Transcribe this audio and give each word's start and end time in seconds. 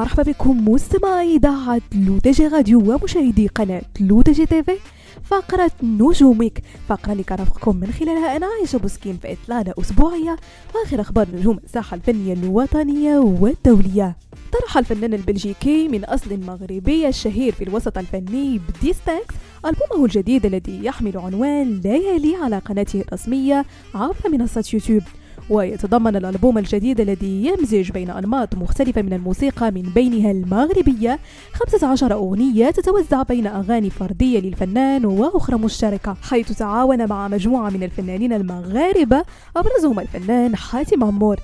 مرحبا 0.00 0.22
بكم 0.22 0.68
مستمعي 0.68 1.36
إذاعة 1.36 1.80
L'ODJ 1.94 2.46
Radio 2.46 2.78
ومشاهدي 2.78 3.46
قناة 3.46 3.82
L'ODJ 4.00 4.46
TV 4.46 4.76
فقرة 5.24 5.70
نجومك. 5.82 6.62
فقرة 6.88 7.12
اللي 7.12 7.22
كنرافقكم 7.22 7.76
من 7.76 7.92
خلالها 7.92 8.36
أنا 8.36 8.46
عايشة 8.46 8.78
بوسكين 8.78 9.18
في 9.22 9.32
إطلالة 9.32 9.74
أسبوعية. 9.80 10.36
وآخر 10.74 11.00
أخبار 11.00 11.28
نجوم 11.34 11.58
الساحة 11.64 11.94
الفنية 11.94 12.32
الوطنية 12.32 13.18
والدولية. 13.18 14.16
طرح 14.52 14.78
الفنان 14.78 15.14
البلجيكي 15.14 15.88
من 15.88 16.04
أصل 16.04 16.40
مغربي 16.40 17.08
الشهير 17.08 17.52
في 17.52 17.64
الوسط 17.64 17.98
الفني 17.98 18.60
بديستانكت 18.68 19.34
ألبومه 19.66 20.04
الجديد 20.04 20.46
الذي 20.46 20.84
يحمل 20.84 21.18
عنوان 21.18 21.80
ليالي 21.84 22.36
على 22.36 22.58
قناته 22.58 23.00
الرسمية 23.00 23.64
عبر 23.94 24.30
منصة 24.32 24.64
يوتيوب. 24.72 25.02
ويتضمن 25.50 26.16
الألبوم 26.16 26.58
الجديد 26.58 27.00
الذي 27.00 27.46
يمزج 27.46 27.90
بين 27.90 28.10
أنماط 28.10 28.54
مختلفة 28.54 29.02
من 29.02 29.12
الموسيقى 29.12 29.70
من 29.70 29.82
بينها 29.82 30.30
المغربية. 30.30 31.18
15 31.52 32.12
أغنية 32.12 32.70
تتوزع 32.70 33.22
بين 33.22 33.46
أغاني 33.46 33.90
فردية 33.90 34.40
للفنان 34.40 35.04
وأخرى 35.04 35.56
مشتركة 35.56 36.16
حيث 36.22 36.52
تعاون 36.52 37.08
مع 37.08 37.28
مجموعة 37.28 37.70
من 37.70 37.82
الفنانين 37.82 38.32
المغاربة 38.32 39.24
أبرزهم 39.56 40.00
الفنان 40.00 40.56
حاتم 40.56 41.04
عمور. 41.04 41.36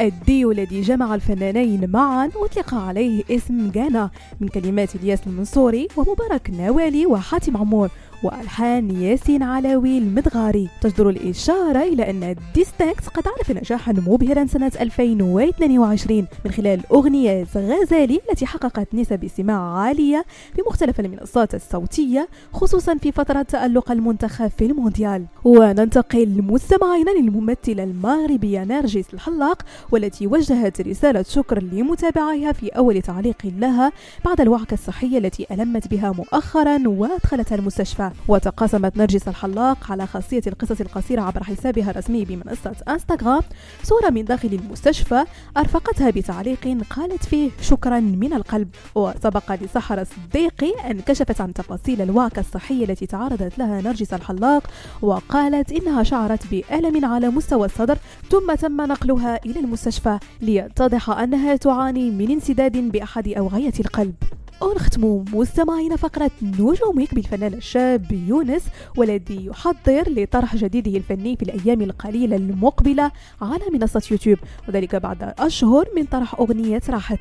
الديو 0.00 0.50
الذي 0.50 0.80
جمع 0.80 1.14
الفنانين 1.14 1.90
معا 1.90 2.30
أطلق 2.36 2.74
عليه 2.74 3.22
اسم 3.30 3.70
جانا 3.70 4.10
من 4.40 4.48
كلمات 4.48 4.94
الياس 4.94 5.26
المنصوري 5.26 5.88
ومبارك 5.96 6.50
نوالي 6.50 7.06
وحاتم 7.06 7.56
عمور. 7.56 7.90
وألحان 8.22 8.90
ياسين 8.90 9.42
علوي 9.42 9.98
المدغاري 9.98 10.68
تجدر 10.80 11.08
الإشارة 11.08 11.82
إلى 11.82 12.10
أن 12.10 12.34
ديستانكت 12.54 13.08
قد 13.08 13.22
عرف 13.28 13.50
نجاحا 13.50 13.92
مبهرا 13.92 14.46
سنة 14.46 14.72
2022 14.80 16.26
من 16.44 16.50
خلال 16.50 16.80
أغنية 16.92 17.46
غزالي 17.56 18.20
التي 18.30 18.46
حققت 18.46 18.94
نسب 18.94 19.24
استماع 19.24 19.78
عالية 19.78 20.24
في 20.56 20.62
مختلف 20.66 21.00
المنصات 21.00 21.54
الصوتية 21.54 22.28
خصوصا 22.52 22.94
في 22.94 23.12
فترة 23.12 23.42
تألق 23.42 23.90
المنتخب 23.90 24.50
في 24.58 24.66
المونديال. 24.66 25.26
وننتقل 25.44 26.42
مستمعينا 26.42 27.10
للممثلة 27.10 27.82
المغربية 27.84 28.64
نرجس 28.64 29.14
الحلاق 29.14 29.62
والتي 29.92 30.26
وجهت 30.26 30.80
رسالة 30.80 31.22
شكر 31.22 31.62
لمتابعيها 31.62 32.52
في 32.52 32.68
أول 32.68 33.02
تعليق 33.02 33.36
لها 33.44 33.92
بعد 34.24 34.40
الوعكة 34.40 34.74
الصحية 34.74 35.18
التي 35.18 35.46
ألمت 35.50 35.88
بها 35.88 36.12
مؤخرا 36.12 36.82
وأدخلتها 36.88 37.56
المستشفى. 37.56 38.09
وتقاسمت 38.28 38.96
نرجس 38.96 39.28
الحلاق 39.28 39.92
على 39.92 40.06
خاصية 40.06 40.42
القصص 40.46 40.80
القصيرة 40.80 41.22
عبر 41.22 41.42
حسابها 41.42 41.90
الرسمي 41.90 42.24
بمنصة 42.24 42.76
إنستغرام. 42.88 43.42
صورة 43.82 44.10
من 44.10 44.24
داخل 44.24 44.48
المستشفى 44.48 45.24
أرفقتها 45.56 46.10
بتعليق 46.10 46.84
قالت 46.90 47.24
فيه 47.24 47.50
شكرا 47.60 48.00
من 48.00 48.32
القلب. 48.32 48.68
وسبق 48.94 49.52
لسحر 49.52 50.00
الصديقي 50.00 50.90
أن 50.90 51.00
كشفت 51.00 51.40
عن 51.40 51.52
تفاصيل 51.52 52.02
الوعكة 52.02 52.40
الصحية 52.40 52.84
التي 52.84 53.06
تعرضت 53.06 53.58
لها 53.58 53.80
نرجس 53.80 54.14
الحلاق 54.14 54.70
وقالت 55.02 55.72
إنها 55.72 56.02
شعرت 56.02 56.46
بألم 56.50 57.04
على 57.04 57.28
مستوى 57.28 57.66
الصدر 57.66 57.98
ثم 58.30 58.54
تم 58.54 58.80
نقلها 58.80 59.40
إلى 59.46 59.60
المستشفى 59.60 60.18
ليتضح 60.40 61.10
أنها 61.10 61.56
تعاني 61.56 62.10
من 62.10 62.30
انسداد 62.30 62.76
بأحد 62.76 63.28
أوعية 63.28 63.72
القلب. 63.80 64.14
ونختم 64.62 65.24
مستمعين 65.32 65.96
فقرة 65.96 66.30
نجومك 66.42 67.14
بالفنان 67.14 67.54
الشاب 67.54 68.12
يونس 68.12 68.62
والذي 68.96 69.46
يحضر 69.46 70.04
لطرح 70.08 70.56
جديده 70.56 70.96
الفني 70.96 71.36
في 71.36 71.42
الأيام 71.42 71.82
القليلة 71.82 72.36
المقبلة 72.36 73.10
على 73.42 73.62
منصة 73.72 74.02
يوتيوب. 74.10 74.38
وذلك 74.68 74.96
بعد 74.96 75.34
أشهر 75.38 75.88
من 75.96 76.04
طرح 76.04 76.40
أغنية 76.40 76.80
راحت. 76.88 77.20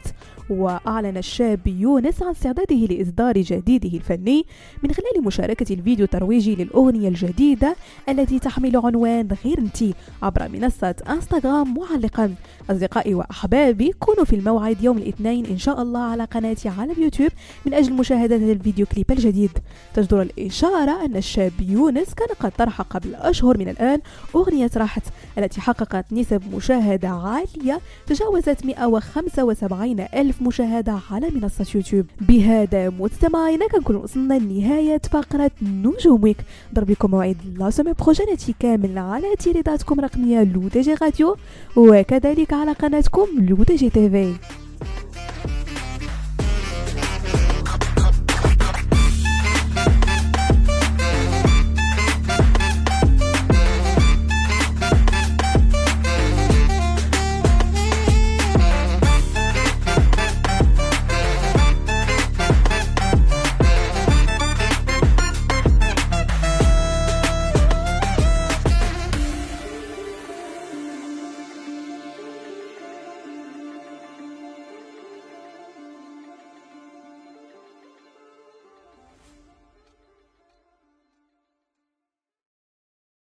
وأعلن 0.50 1.18
الشاب 1.18 1.68
يونس 1.68 2.24
عن 2.24 2.30
استعداده 2.30 2.76
لإصدار 2.76 3.38
جديده 3.38 3.98
الفني 3.98 4.46
من 4.84 4.92
خلال 4.92 5.24
مشاركة 5.26 5.74
الفيديو 5.74 6.06
الترويجي 6.06 6.56
للأغنية 6.56 7.08
الجديدة 7.08 7.76
التي 8.10 8.40
تحمل 8.40 8.78
عنوان 8.78 9.28
غير 9.46 9.58
انتي 9.58 9.94
عبر 10.22 10.50
منصة 10.50 10.96
إنستغرام. 11.10 11.74
معلقا 11.74 12.36
أصدقائي 12.70 13.14
وأحبابي 13.14 13.92
كونوا 14.00 14.24
في 14.26 14.36
الموعد 14.36 14.84
يوم 14.84 14.98
الاثنين 14.98 15.46
إن 15.46 15.58
شاء 15.58 15.82
الله 15.82 16.00
على 16.00 16.24
قناتي 16.24 16.70
على 16.70 16.92
اليوتيوب. 16.92 17.29
من 17.66 17.74
أجل 17.74 17.94
مشاهدة 17.94 18.36
الفيديو 18.36 18.86
كليب 18.86 19.12
الجديد. 19.12 19.52
تجدر 19.94 20.22
الإشارة 20.22 21.06
أن 21.06 21.16
الشاب 21.16 21.52
يونس 21.62 22.14
كان 22.14 22.28
قد 22.40 22.52
طرح 22.58 22.82
قبل 22.82 23.16
أشهر 23.16 23.58
من 23.58 23.70
الآن. 23.70 24.00
أغنية 24.36 24.72
راحت 24.78 25.04
التي 25.38 25.62
حققت 25.62 26.14
نسب 26.14 26.42
مشاهدة 26.56 27.10
عالية 27.10 27.80
تجاوزت 28.08 28.66
175 28.66 30.00
ألف 30.00 30.42
مشاهدة 30.42 31.00
على 31.12 31.30
منصة 31.30 31.66
يوتيوب. 31.76 32.06
بهذا 32.22 32.90
مستمعينا 32.90 33.68
كنكون 33.68 33.96
وصلنا 33.96 34.34
لنهاية 34.34 35.02
فقرة 35.12 35.52
نجومك. 35.62 36.38
ضرب 36.74 36.90
لكم 36.90 37.12
موعد 37.12 37.38
لا 37.58 37.70
سومي 37.70 37.94
بروجيناتي 37.94 38.56
كامل 38.60 38.98
على 38.98 39.36
تيريداتكم 39.36 40.00
رقمية 40.00 40.44
لو 40.44 40.68
تي 40.68 40.82
جي 40.82 40.94
راديو 40.94 41.36
وكذلك 41.76 42.54
على 42.54 42.72
قناتكم 42.72 43.28
لو 43.38 43.64
تي 43.64 43.76
جي 43.76 43.90
تيفي 43.90 44.34